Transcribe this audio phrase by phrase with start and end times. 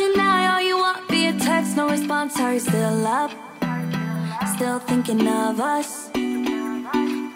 [0.00, 2.40] deny all you want via text, no response.
[2.40, 3.30] Are you still up?
[4.56, 6.08] Still thinking of us?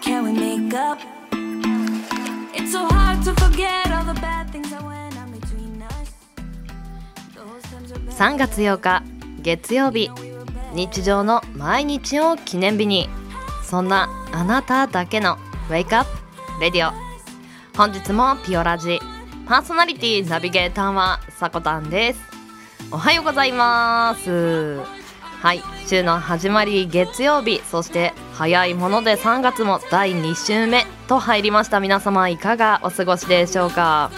[0.01, 0.97] Can we make up?
[2.57, 6.09] It's so hard to forget all the bad things that went on between us.
[7.35, 8.15] Those times are bad.
[8.15, 9.03] 3月8日
[9.43, 10.09] 月曜日
[10.73, 13.07] 日常の毎日を記念日に
[13.63, 15.37] そんなあなただけの
[15.69, 16.09] Wake Up
[16.59, 16.91] Radio
[17.77, 18.99] 本日もピオラジ
[19.45, 22.34] パーソナリティナビゲーターはさこたんです
[22.91, 24.79] おはようございます。
[25.41, 31.79] はい週の始まり月曜日そして早いもので3月も第2週目と入りました。
[31.79, 34.11] 皆様いかがお過ごしでしょうか。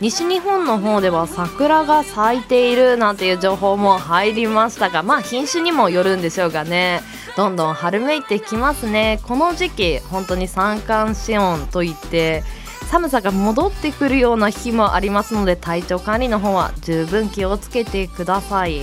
[0.00, 7.02] 西日本の方では桜が咲いているなんていう情報も入りましたがまあ品種にもよるんでしょうがね。
[7.36, 9.20] どんどん春めいてきますね。
[9.22, 12.42] この時期本当に三寒四温といって
[12.90, 18.80] 寒さが戻ってくるような日もありますので体調管理の方は十分気をつけてください。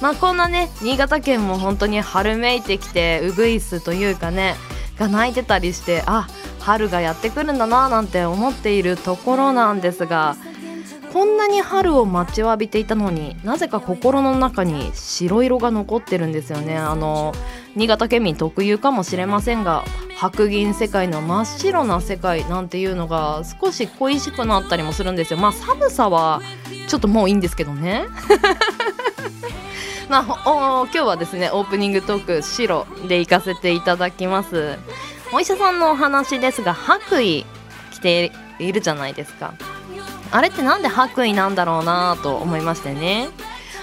[0.00, 4.56] まあこんなね新潟県も本当に春めいてきてウグイスというかね
[4.98, 6.28] が鳴いてたりしてあ
[6.60, 10.36] 春がやってくるんだななんて思っているところなんですが
[11.12, 16.78] こんなに春を待ちわびていたのになぜか心の中に白色が残ってるんですよね。
[16.78, 17.34] あの
[17.74, 19.84] 新潟県民特有かもしれませんが
[20.20, 25.38] 白銀世界の真っ白な世界なんていうのが少し恋しくなったりもするんですよ。
[25.38, 26.42] まあ寒さは
[26.88, 28.04] ちょっともういいんですけどね。
[30.10, 34.78] まあ今日はですねオープニングトーク白で行かせていただきます。
[35.32, 37.44] お医者さんのお話ですが白衣
[37.90, 39.54] 着ているじゃないですか。
[40.32, 43.30] あれってなんで白衣なんだろうなと思いましてね。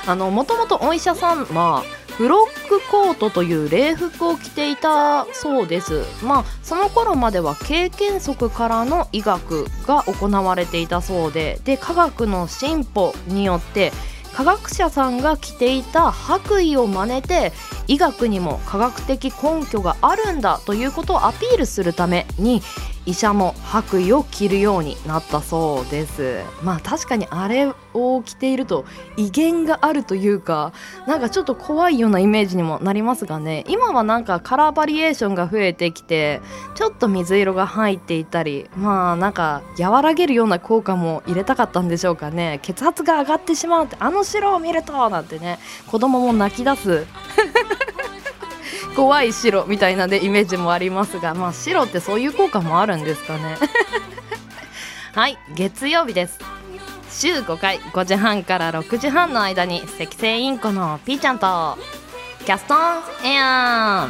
[0.05, 1.83] あのもともとお医者さんは
[2.17, 6.03] フロックコートという礼服を着ていたそうです。
[6.23, 11.59] まあその頃までは経験則からの医学が行われていたそうで。
[11.63, 13.91] で科学の進歩によって
[14.33, 17.53] 科学者さんが着ていた白衣を真似て
[17.87, 22.61] 医学にも科学的根拠があるんだということをアピールするために
[23.07, 26.41] 医者も白衣を着るようになったそうです。
[26.61, 28.85] まあ確かにあれを着ていると
[29.15, 30.73] 威厳があるというか
[31.07, 33.63] なんかちょっと怖いようなイメージにもなりますがね。
[33.69, 36.41] 今はなんかカラーバリエーションが増えてきて
[36.75, 42.59] ちょっと水色が入っていたりまあなんか和らげるような効果も入れたかったんでしょうかね。
[42.61, 47.07] 血圧が上がってしまうってあの白を見るとなんてね子供も泣き出す。
[48.97, 53.55] 怖い白みたいなでイメージもありますがまあ白ってそういう効果もあるんですかね。
[55.13, 56.39] はい月曜日です。
[57.11, 61.77] 週5回5時半から6時半の間に赤星インコのピーちゃんと
[62.43, 62.77] キャストン
[63.23, 64.09] エア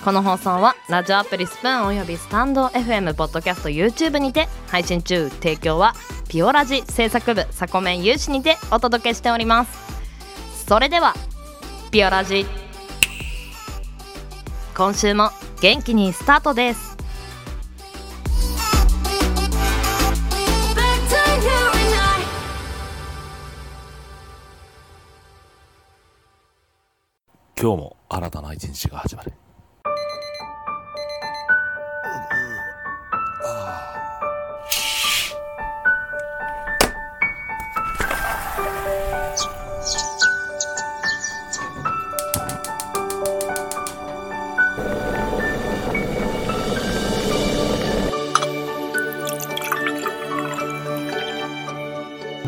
[0.00, 5.94] ーこの放送はラジオアプリスプーンおよびスタンド FM ポッドキャスト YouTube にて配信中提供は
[6.28, 9.70] ピオラジ制作部サコメン有志にてお届けしております。
[10.68, 11.14] それでは
[11.90, 12.59] ピオラジ。
[14.80, 15.28] 今週も
[15.60, 16.96] 元気にスタートです。
[27.60, 29.34] 今日も新たな一日が始まる。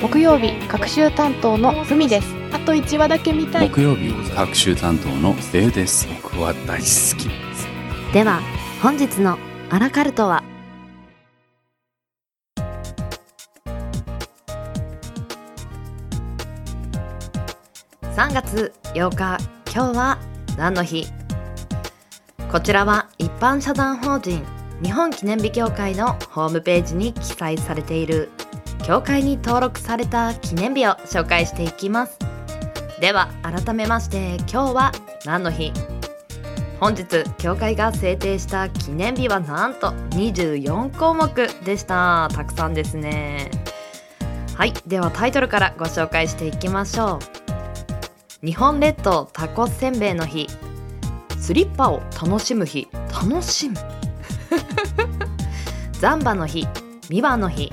[0.00, 2.28] 木曜日各週担当のふみです。
[2.52, 3.68] あと1話だけ見たい。
[3.68, 6.06] 木曜日各週担当のデウです。
[6.22, 7.28] 僕は大好き。
[8.12, 8.40] では
[8.80, 9.38] 本日の
[9.70, 10.44] アラカルトは
[18.14, 19.38] ？3月8日
[19.74, 20.18] 今日は
[20.56, 21.06] 何の日？
[22.52, 24.46] こちらは一般社団法人
[24.80, 28.30] 日本記念日協会のホームページに記載されている
[28.84, 32.18] 協会に登録された記念日を紹介していきます。
[33.00, 34.92] では改めまして今日は
[35.24, 35.72] 何の日？
[36.80, 41.28] 本日協会が制定した記念日はなんと24項目
[41.64, 42.28] でした。
[42.32, 43.50] たくさんですね。
[44.54, 44.72] はい。
[44.86, 47.18] ではタイトルからご紹介していきましょ
[48.42, 48.46] う。
[48.46, 50.46] 日本列島タコせんべいの日。
[51.38, 52.88] スリッパを楽しむ日。
[53.12, 53.76] 楽しむ？
[56.00, 56.66] ザンバの日。
[57.10, 57.72] ミワの日。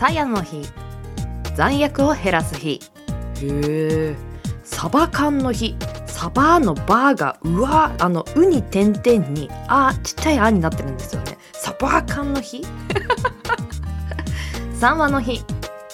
[0.00, 0.62] サヤの日。
[1.54, 2.80] 残薬を減らす日。
[3.42, 4.16] へえ。
[4.64, 5.76] サバ缶の日。
[6.06, 11.36] サバのバーがうわあのウに点々にあちっちゃいあになってるんですよね。
[11.52, 12.66] サバ缶の日。
[14.72, 15.44] サンマの日。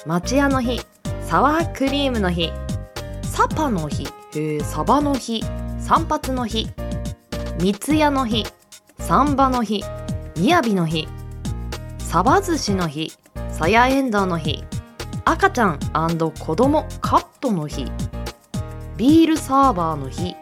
[0.06, 0.80] 町屋の日。
[1.22, 2.52] サワークリームの日。
[3.24, 4.06] サパの日。
[4.36, 5.44] へえサバの日。
[5.80, 6.70] 散髪の日。
[7.58, 8.46] 三ツ矢の日。
[9.00, 9.82] サンバの日。
[10.36, 11.08] みやびの日。
[11.98, 13.12] サバ寿司の日
[13.58, 14.64] さやえんどうの日
[15.24, 17.90] 赤ちゃん子供カットの日
[18.98, 20.36] ビールサーバーの日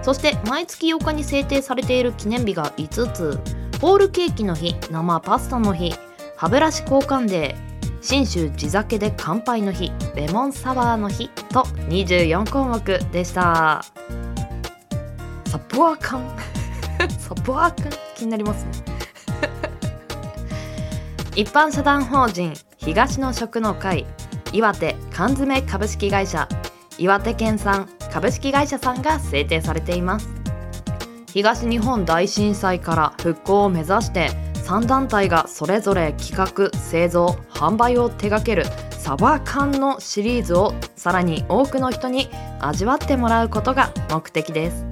[0.00, 3.38] そして毎月8日に制定されている記念日が5つ
[3.82, 5.94] ホールケーキの日生パスタの日
[6.36, 12.80] 歯ブラシ交換デー信州地酒で乾杯の日レモンサワーの日と24項目
[13.12, 13.84] でした。
[15.46, 16.36] サポアカン
[17.18, 18.87] サポアカン気になりますね。
[21.38, 24.06] 一般社団法人東の食の会
[24.52, 26.48] 岩手缶詰株式会社
[26.98, 30.28] 岩手県産株式会社さんが制定されています。
[31.32, 34.30] 東日本大震災から復興を目指して
[34.64, 44.84] 3団体がそれぞれ企画製造販売を手掛けるサバ缶のシリーズをさらに多くの人に味わってもらうことが目的です。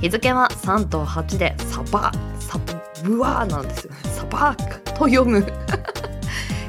[0.00, 2.58] 日付は3と8でサバサ
[3.04, 3.92] ブワーなんですよ。
[3.92, 4.56] ねサバ
[5.00, 5.46] と読む。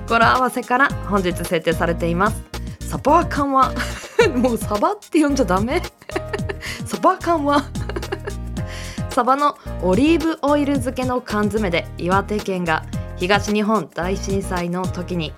[0.07, 2.41] 語呂合わせから本日設定されています。
[2.79, 3.73] サバ缶は
[4.35, 5.81] もうサバって呼んじゃダメ。
[6.85, 7.63] サバ缶は
[9.09, 12.83] サバのオリーブオイル漬けの缶詰で岩手県が
[13.17, 15.33] 東日本大震災の時に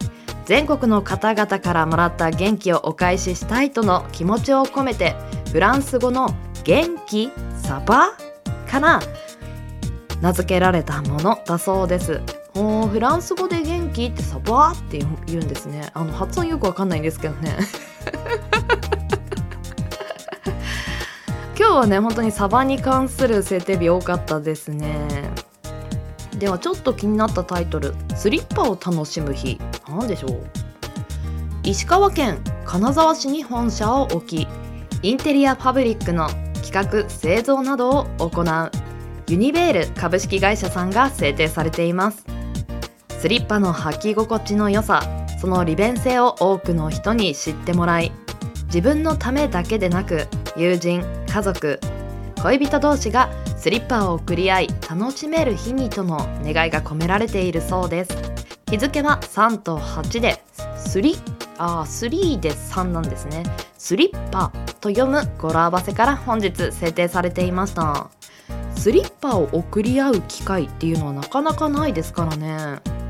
[0.45, 5.15] 全国の方々からもらった元気をお返ししたいとの気持ちを込めて
[5.51, 8.11] フランス語の元気サバ
[8.69, 8.99] から
[10.21, 12.42] 名付けられたものだそうです。
[12.55, 15.89] おフランス語で元気ってサバーって言うんですね。
[15.94, 17.57] あの発音よくわかんないんですけどね。
[21.57, 25.07] 今日はね本当にサバに関する設定日多かったですね。
[26.38, 29.59] ではちょっと気になったタイトル「スリッパを楽しむ日」
[29.89, 30.39] 何でしょう。
[31.63, 34.47] 石川県金沢市に本社を置き
[35.01, 36.29] インテリアパブリックの
[36.61, 38.71] 企画製造などを行う。
[39.27, 42.32] ユニベール株式会社さんが制定されています。
[43.23, 45.01] スリッパの履き心地の良さ
[45.39, 48.11] その利便性を多くの人に知ってもらい
[48.65, 50.27] 自分のためだけでなく
[50.57, 51.79] 友人家族
[52.41, 58.17] 恋人同士がスリッパを贈り合い楽しめる日にとの願いが込められているそうです。
[58.69, 61.15] 日付は3と8で3
[61.59, 63.43] あ3で3なんですね。
[63.77, 68.09] スリッパと読む語呂合わせから本日制定されていました。
[68.75, 73.02] スリッパを贈り合う機会っていうのはなかなかないですからね。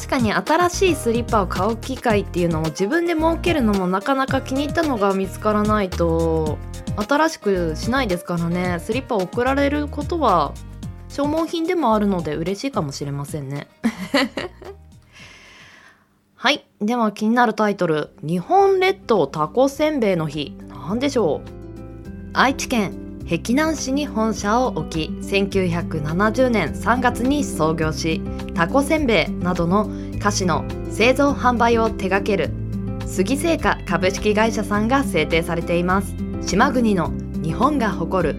[0.00, 6.58] 確かに新しいスリッパを買う機会っていうのを自分で設けるのもなかなか気に入ったのが見つからないと
[6.96, 8.78] 新しくしないですからね。
[8.80, 10.54] スリッパを送られることは
[11.10, 13.68] 消耗品でもあるので嬉しいかもしれませんね。
[16.34, 16.64] はい。
[16.80, 21.50] では気になるタイトル「日本列島タコせんべいの日」なんでしょう。
[22.32, 28.20] 愛知県碧南市に本社を置き1970年3月に創業し
[28.54, 32.50] タコせんべいなどの菓子の製造販売を手掛ける
[33.06, 36.14] 杉製菓株式会社さんが制定されています。
[36.42, 37.12] 島国の
[37.42, 38.36] 日本が誇る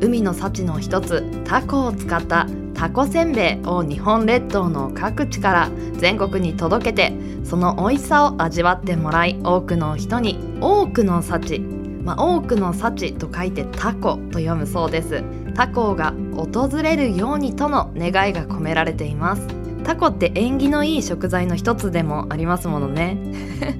[0.00, 7.12] 海の幸の一つタコを使ったタコせんべいを日本列島の各地から全国に届けて
[7.44, 11.60] その美味しさを味わってもらい多くの人に多くの幸
[12.02, 15.22] まあ、多くの幸と書いてタコと読むそうです。
[15.54, 19.46] タコが訪れるようにとの願いが込められています。
[19.84, 23.18] タコって縁起のいい食材の一つでもありますものね。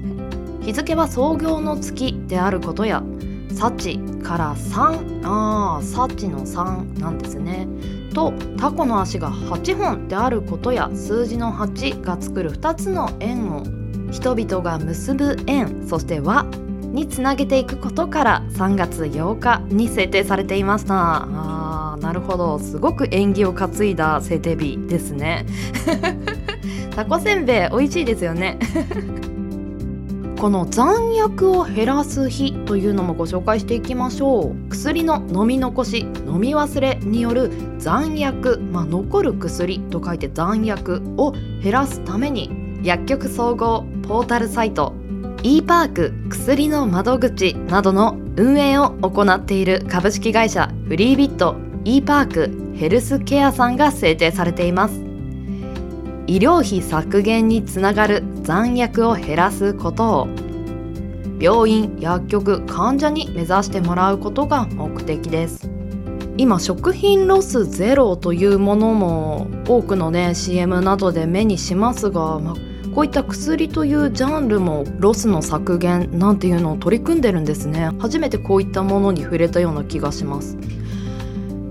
[0.61, 3.03] 日付は創業の月であることや
[3.55, 7.67] 幸から3ああ幸の3なんですね。
[8.13, 13.63] とタコの足が8本であることや数字の8が作る2つの円を
[14.11, 16.45] 人々が結ぶ円そして和
[16.91, 21.23] につなげていくことから3月8日に制定されていました。
[21.23, 22.59] あーなるほど。
[22.59, 25.45] すごく縁起を担いだ制定日ですね。
[26.95, 28.59] タコせんべい美味しいですよね。
[30.39, 34.69] この残薬を減らす日というのもご紹介していきましょう。
[34.69, 41.33] 薬の飲み残し飲み忘れによる残薬、まあ、残る薬と書いて残薬を
[41.63, 42.49] 減らすために
[42.83, 44.93] 薬局総合ポータルサイト
[45.43, 55.01] e パーク薬の窓口などの運営を行っている株式会社フリービット e パークヘルスケアさんが制定されています。
[56.27, 60.27] 医療費削減につながる残薬を減らすことを
[61.39, 65.71] 病院薬局患者に目指してもらうことが目的です。
[66.37, 72.55] 今食品ロスゼロというものも多くのね CM などで目にしますが、まあ、
[72.93, 77.91] こういった薬というジャンルもロスの削減なんていうのを取り組んでるんですね。
[77.99, 80.57] 初めてこういったものに触れたような気がします。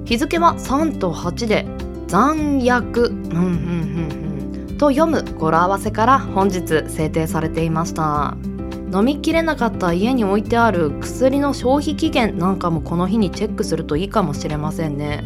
[0.07, 1.67] 日付は3と8で
[2.09, 4.77] 残薬うんうんうんうん。
[4.79, 8.37] と読む語呂合わせから本日制定されていました。
[8.93, 15.23] 飲みきれなかった家に置いてある薬の消費期限なんかもこの日にチェックするといいかもしれませんね。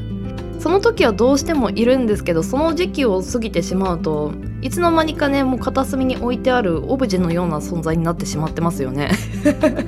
[0.58, 4.32] その時はどうしてもいるんですけどその時期を過ぎてしまうと
[4.64, 9.10] いつの間にかねもう片隅に置いてあるオブジェのような存在になってしまってますよね。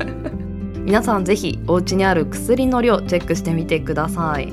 [0.85, 4.53] 皆さんぜひお家にある薬の量チェックしてみてください。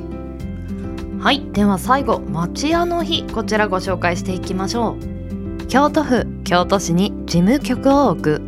[1.19, 5.67] はいでは最後町屋の日こちらご紹介していきましょう。
[5.67, 8.41] 京都府京都市に事務局を置く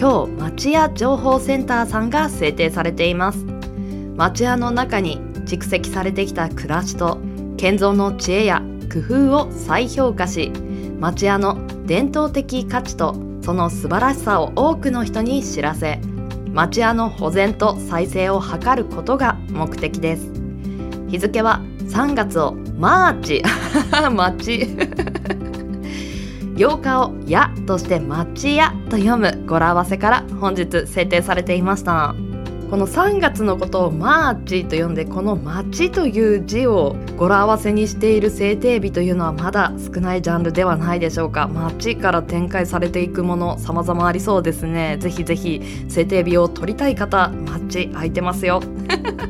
[0.00, 3.44] 今日町屋情報センターさんが制定されています。
[4.16, 7.18] 町屋の中に蓄積されてきた暮らしと
[7.58, 10.50] 建造の知恵や工夫を再評価し
[10.98, 16.00] 町屋の伝統的価値とその素晴らしさを多くの人に知らせ
[16.52, 20.32] 町屋の保全と再生を図ることが目的です。
[21.08, 23.42] 日付は3月をマーチ。
[24.12, 24.66] 町
[26.56, 32.14] 8 日を「や」として「町屋」と読む語呂合わせから本日制定されていました。
[32.70, 41.48] この3月のことを「マーチ」と呼んでこの「町」という字を語呂合わせにしている制定日というのはまだ少ないジャンルではないでしょうか。
[41.48, 44.98] 町から展開されていくもの様々ありそうですね。
[45.00, 48.60] ぜひぜひ制定日を取りたい方町空いてますよ。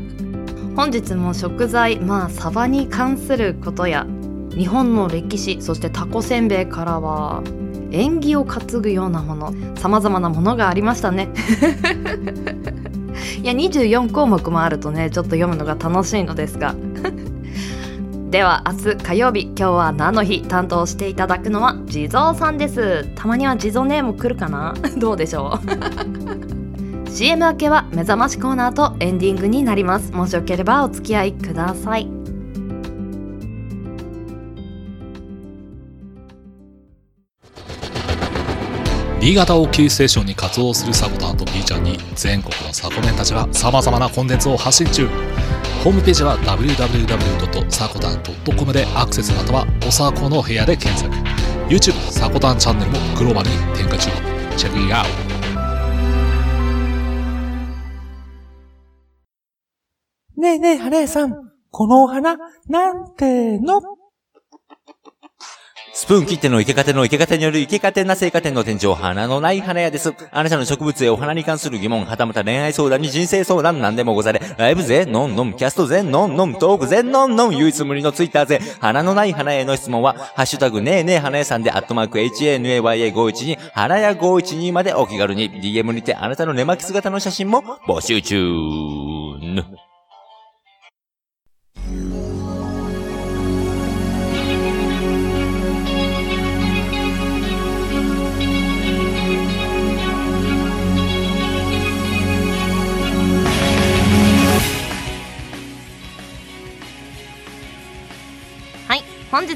[0.75, 4.05] 本日も食材まあサバに関することや
[4.51, 7.43] 日本の歴史そしてタコせんべいからは
[7.93, 11.29] 縁起を担ぐようなものさまざまなものがありましたね。
[13.43, 16.75] いや24項目もあるとねちょっと読むのが楽しいのですが。
[18.31, 23.07] では明日火曜日今日は何の日担当していただくのは地蔵さんです。
[23.15, 24.75] たまには地蔵ネーム来るかな？
[24.99, 27.09] どうでしょう？
[27.11, 30.13] CM 明けは目覚ましコーナーとエンディングになります。
[30.13, 32.18] もしよければお付き合いください。
[39.21, 45.09] 新潟をキーステーションに活動するサコタンと B ちゃんに全国のサコメンたちが様々なコンテンツを発信中。
[45.83, 51.13] ホームページは www.sakotan.com でアクセスまたはおさこの部屋で検索。
[51.69, 54.09] YouTube サコタンチャンネルもグローバルに展開中。
[54.57, 55.11] チェックイアウト。
[60.41, 61.35] ねえねえ、花屋さん。
[61.73, 62.37] このお花、
[62.69, 63.81] なんての？
[66.09, 70.15] プーン切っての池方の池方による池方な生花店の店長、花のない花屋です。
[70.31, 74.41] あなたの植物やお花に関する疑問、はたまた恋愛相談に人生相談なんでもござれ。
[74.57, 89.79] ライブぜ、ノンノン、キャストぜ、ノンノン、トークぜ、ノンノン、唯一無二のツイッターぜ、花のない花屋への質問は、ハッシュタグねえねえ花屋さんで、アットマーク HANAYA512、花屋512までお気軽に、DM にてあなたの寝巻き姿の写真も募集中。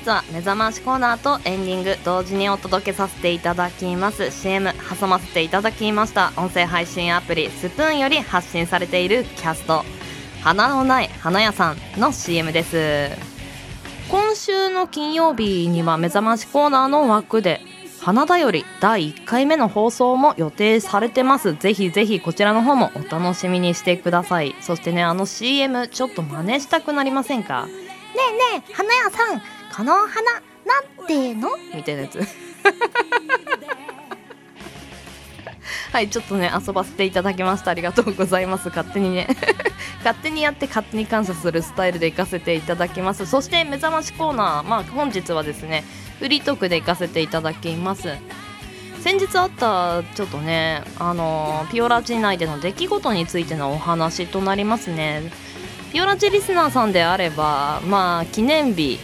[0.00, 4.30] 日は目覚ましコーナーとエンディング同時にお届けさせていただきます。
[4.30, 6.32] CM 挟ませていただきました。
[6.37, 9.84] 音声配信アプリスプーンより発信されているキャスト。
[10.42, 13.11] 花のない花屋さんの CM です。
[14.08, 17.61] 今週の金曜日には目覚ましコーナーの枠で
[18.00, 21.54] 花だより第1回目の放送も予定されてます。
[21.54, 24.54] ぜひぜひこちらの方もお楽しみにしてください。
[24.61, 27.66] そしてねあの CM ちょっと真似したくなりませんか？
[27.66, 27.72] ね
[28.54, 29.40] えねえ、花屋さん、
[29.75, 30.11] このお花、
[30.67, 31.49] なんての？
[31.75, 32.21] みたいなやつ。
[35.93, 37.71] はいちょっとね遊ばせていただきました。
[37.71, 38.69] ありがとうございます。
[38.69, 39.29] 勝手にね。
[40.05, 43.26] 勝手にやって勝手に感謝するスタイルで行かせていただきます。
[43.26, 45.85] そして目覚ましコーナーまあ本日はですね
[46.19, 48.17] フリートークで行かせていただきます。
[49.00, 55.33] 先日あったちょっとねあのピオラジ内での出来事についてのお話となりますね
[55.92, 58.99] ピオラチリスナーさんであればまあ記念日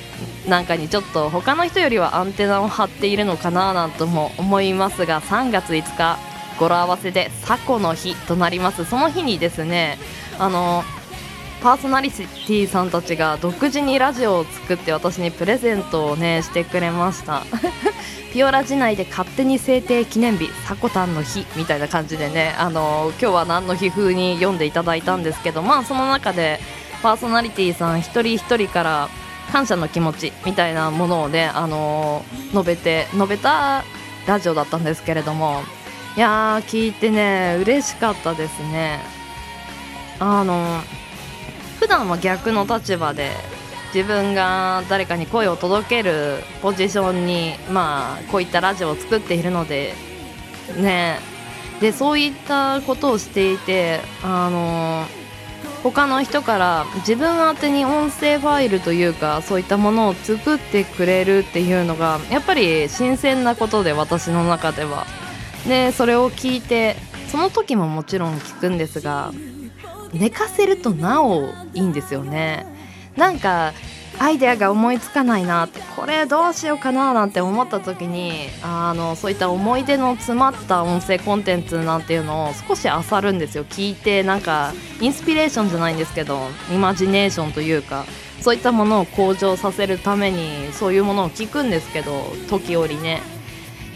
[0.49, 6.19] なんかにちょっと他の人よりはアンテナを張っているのかななんとも思いますが3月5日
[6.59, 8.87] 語呂合わせで「サコの日」となります。
[8.87, 9.99] その日にですね
[10.39, 10.83] あの
[11.63, 17.43] パーソナリティさんたちが独自にラジオを作って私にプレゼントをねしてくれました。
[18.33, 26.61] ピオラ時内で勝手に制定記念日サコタンの日みたいな感じでねあの今日は何の日風に読んでいただいたんですけどまあその中で
[27.03, 29.09] パーソナリティさん一人一人から
[29.51, 32.23] 感謝の気持ちみたいなものをねあの
[32.53, 33.83] 述べて述べた
[34.27, 35.63] ラジオだったんですけれども
[36.15, 39.01] いやー聞いてね嬉しかったですね。
[40.21, 40.83] あの
[41.89, 43.31] 普段は逆の立場で
[43.95, 49.95] 自分が誰かに声を届けるポジションにまあこういったラジオを作っているので
[50.77, 51.19] ね。
[51.81, 55.07] でそういったことをしていてあの
[55.83, 65.07] 他の人から自分宛てに音声ファイルというかそういったものを作ってくれるっていうのがやっぱり新鮮なことで私の中では。
[65.67, 66.97] でそれを聞いて
[67.29, 69.33] その時ももちろん聞くんですが
[70.13, 72.67] 寝かせるとなおいいんですよね。
[73.17, 73.73] なんか
[74.21, 83.65] アイデアが思いつかないなってこれどうしようかななんて思った時にあのそういった思い出の詰まった音声コンテンツなんていうのを少し漁るんですよ。
[83.65, 88.07] 聞いてなんかインスピレーションじゃないんですけどイマジネーションというか
[88.41, 93.21] そういったものを向上させるためにそういうものを聞くんですけど時折ね。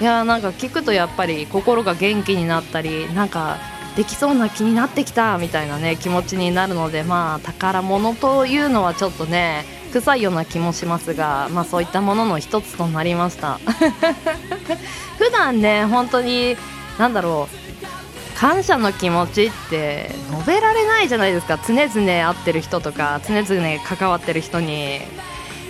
[0.01, 3.59] いやーなんか聞くとやっぱり心が元気になったりなんか
[3.97, 13.59] できそうな気になってきたみたいなね気持ちになるのでまあ宝物というのはちょっとね臭いような気もしますがまあそういったものの一つとなりました。
[15.19, 16.57] 普段ね本当に
[16.99, 21.59] 何だろう感謝の気持ちって述べられないじゃないですか。
[21.59, 25.01] 常々会ってる人とか常々関わってる人に。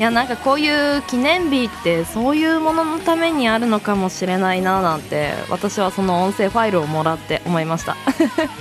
[0.02, 7.96] いやなんかこういう記念日ってそういうもののためにあるのかもしれないななんて私はその音声ファイルをもらって思いました。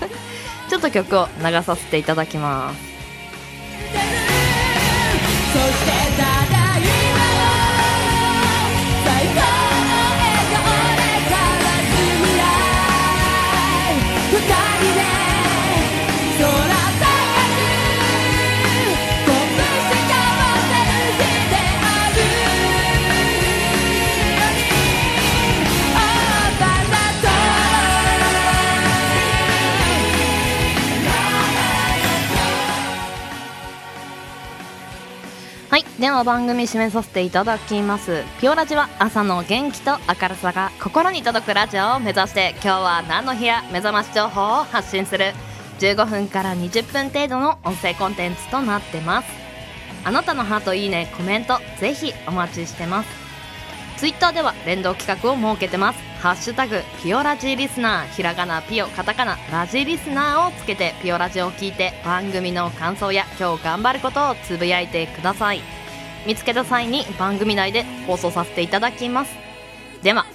[0.70, 2.91] ちょっと曲を流させていただきます。
[36.02, 38.24] では番組締めさせていただきます。
[38.40, 45.26] ピオラジは朝の元気と明るさが心に届くラジオを目指して今日は何の日や目覚まし情報を発信する。
[45.78, 49.28] 15分から20分程度の音声コンテンツとなってます。
[50.04, 53.10] あなたのハートいいねコメントぜひお待ちしてます。
[53.98, 56.00] ツイッターでは連動企画を設けてます。
[56.20, 65.62] ハッシュタグピオラジリスナーひらがなピオカタカナラジリスナーをつけてピオラジを聞いて番組の感想や今日頑張ることをつぶやいてください。
[66.26, 69.32] 見つけた際に番組内で放送させていただきます。
[70.04, 70.26] では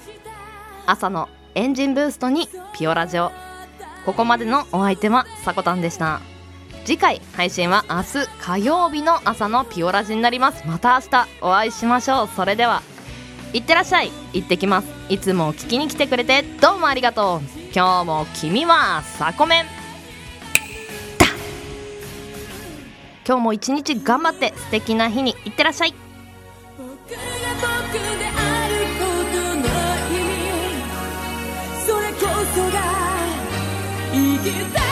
[0.87, 3.33] 朝のエンジンブーストにピオラジオ。
[4.05, 6.21] ここまでのお相手はさこたんでした。
[6.85, 10.65] 次回配信は明日火曜日の朝のピオラジになります。
[10.67, 12.29] また明日お会いしましょう。
[12.29, 12.83] それでは
[13.53, 14.13] いってらっしゃい。
[14.33, 14.89] 行ってきます。
[15.09, 17.41] いつも聞きに来てくれてどうもありがとう。
[17.75, 19.76] 今日も君はサコメン。
[23.27, 25.35] 今日も一日頑張って素敵な日に。
[25.45, 25.95] いってらっしゃい。
[26.79, 26.95] 僕が
[27.61, 29.67] 僕であることの
[30.15, 30.47] 意味。
[31.85, 32.21] それこ
[32.55, 32.79] そが
[34.13, 34.86] 生きた